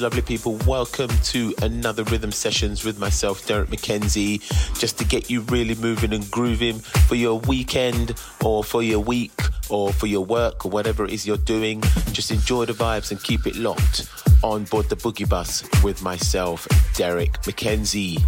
[0.00, 4.40] Lovely people, welcome to another Rhythm Sessions with myself, Derrick McKenzie,
[4.78, 9.32] just to get you really moving and grooving for your weekend or for your week
[9.68, 11.82] or for your work or whatever it is you're doing.
[12.12, 14.08] Just enjoy the vibes and keep it locked
[14.42, 18.22] on board the Boogie Bus with myself, Derrick McKenzie.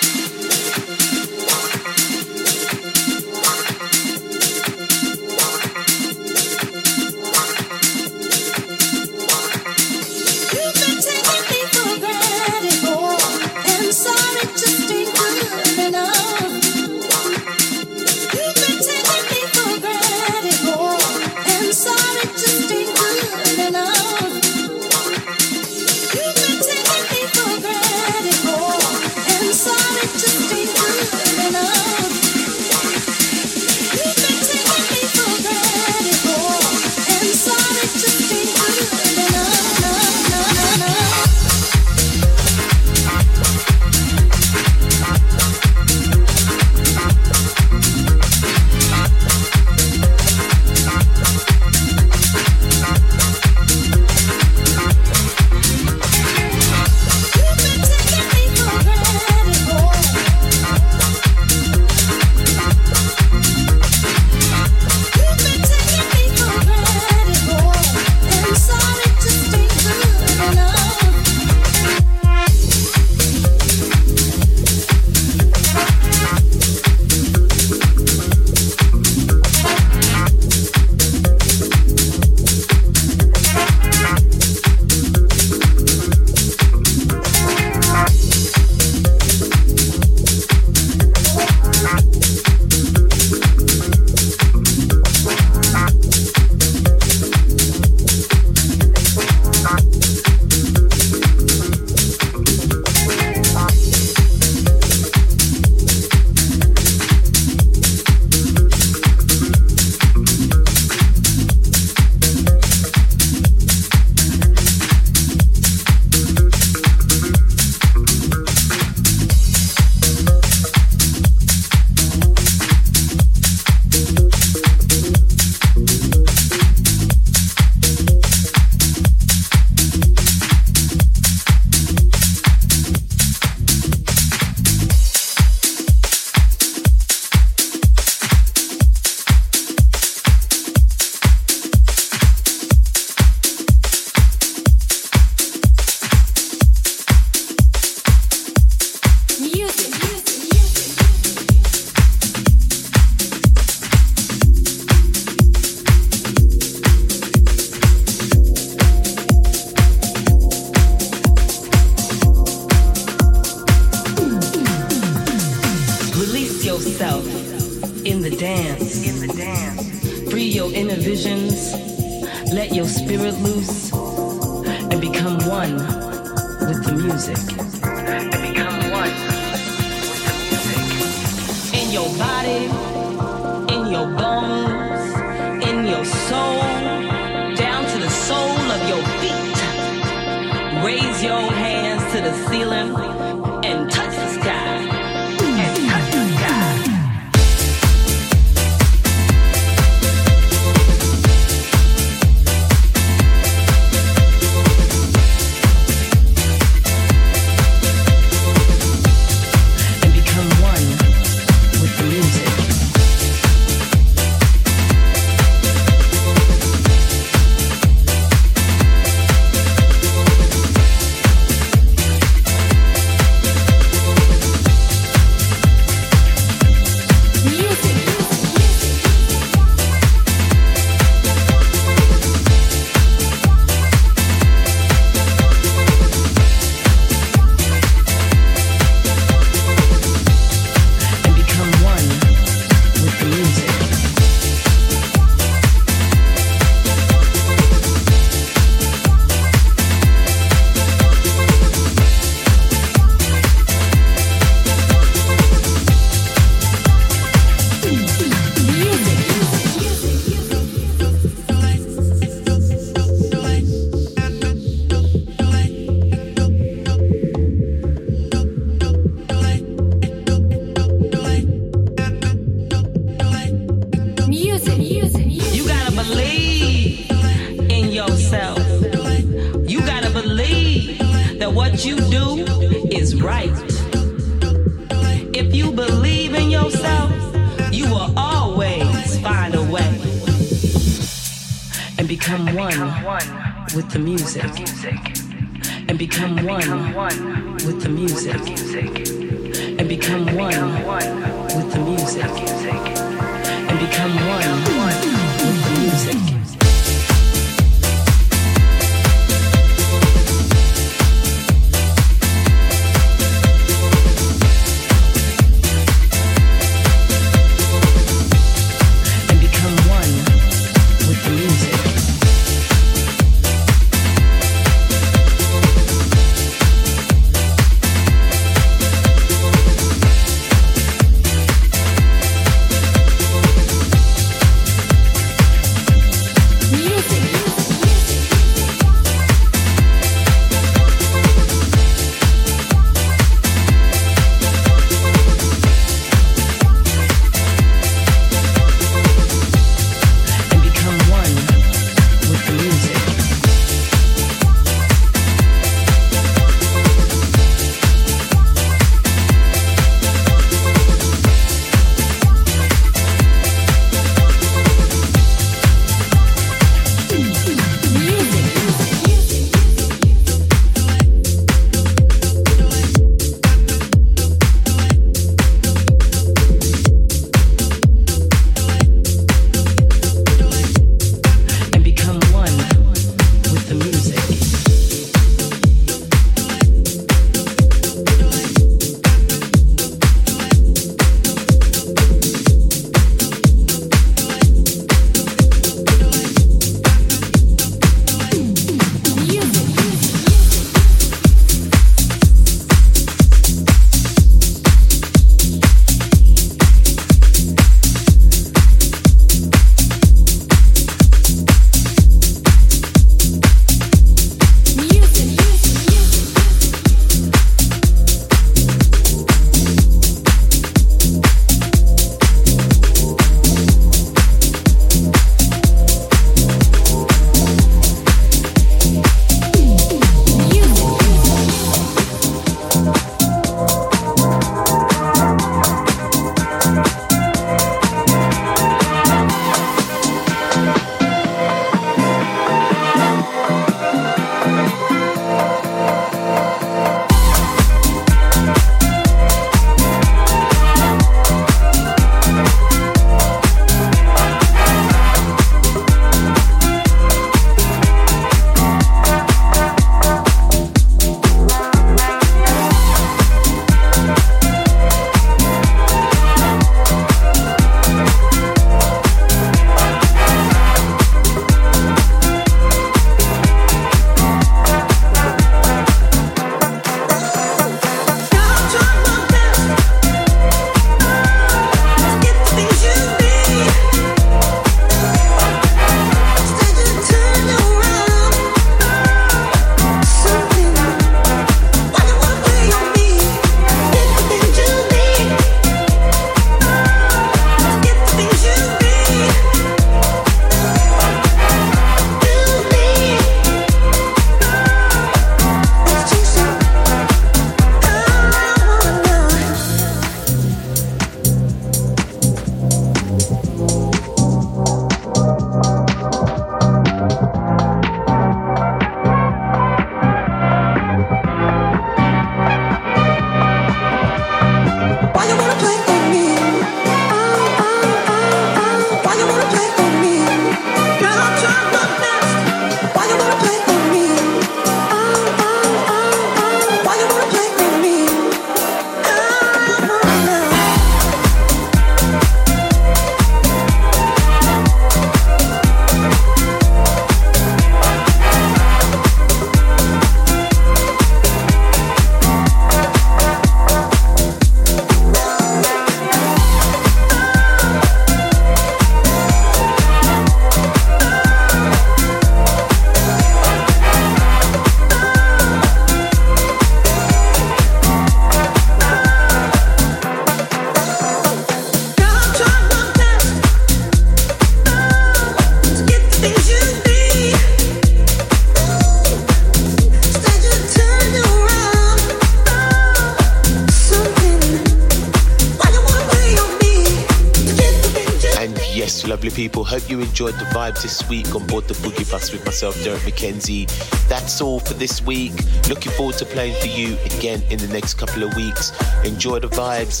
[589.36, 592.74] People, hope you enjoyed the vibes this week on board the Boogie Bus with myself,
[592.82, 593.68] Derrick McKenzie.
[594.08, 595.34] That's all for this week.
[595.68, 598.72] Looking forward to playing for you again in the next couple of weeks.
[599.04, 600.00] Enjoy the vibes,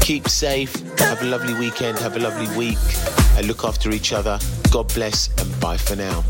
[0.00, 2.78] keep safe, have a lovely weekend, have a lovely week,
[3.36, 4.38] and look after each other.
[4.70, 6.22] God bless, and bye for now.